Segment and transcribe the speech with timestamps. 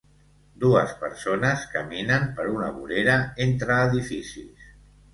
[0.63, 4.71] Dues persones caminen per una vorera entre edificis.